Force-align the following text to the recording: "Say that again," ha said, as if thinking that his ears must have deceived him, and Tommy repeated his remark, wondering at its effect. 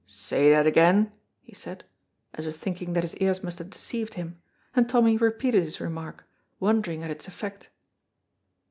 "Say 0.07 0.49
that 0.49 0.65
again," 0.65 1.11
ha 1.45 1.53
said, 1.53 1.83
as 2.33 2.47
if 2.47 2.55
thinking 2.55 2.93
that 2.93 3.03
his 3.03 3.15
ears 3.17 3.43
must 3.43 3.59
have 3.59 3.69
deceived 3.69 4.15
him, 4.15 4.41
and 4.75 4.89
Tommy 4.89 5.15
repeated 5.15 5.61
his 5.63 5.79
remark, 5.79 6.25
wondering 6.59 7.03
at 7.03 7.11
its 7.11 7.27
effect. 7.27 7.69